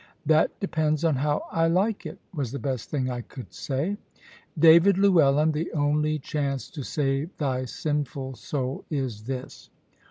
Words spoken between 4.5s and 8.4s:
"David Llewellyn, the only chance to save thy sinful